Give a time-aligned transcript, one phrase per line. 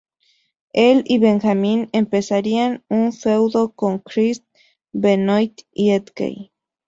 [0.73, 4.43] El y Benjamin empezarían un feudo con Chris
[4.91, 6.51] Benoit y Edge.